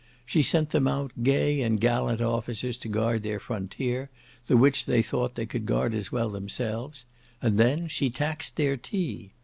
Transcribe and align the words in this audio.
She 0.25 0.41
sent 0.41 0.71
them 0.71 0.87
out 0.87 1.11
gay 1.21 1.61
and 1.61 1.79
gallant 1.79 2.21
officers 2.21 2.75
to 2.77 2.87
guard 2.87 3.21
their 3.21 3.39
frontier; 3.39 4.09
the 4.47 4.57
which 4.57 4.85
they 4.85 5.03
thought 5.03 5.35
they 5.35 5.45
could 5.45 5.67
guard 5.67 5.93
as 5.93 6.11
well 6.11 6.31
themselves; 6.31 7.05
and 7.39 7.59
then 7.59 7.87
she 7.87 8.09
taxed 8.09 8.55
their 8.55 8.77
tea. 8.77 9.33